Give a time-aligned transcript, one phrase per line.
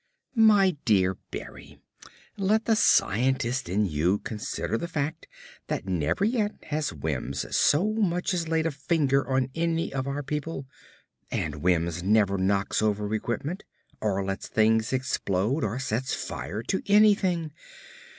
[0.33, 1.77] "My dear Berry,
[2.35, 5.27] let the scientist in you consider the fact
[5.67, 10.23] that never yet has Wims so much as laid a finger on any of our
[10.23, 10.65] people.
[11.29, 13.63] And Wims never knocks over equipment,
[14.01, 17.51] or lets things explode, or sets fire to anything.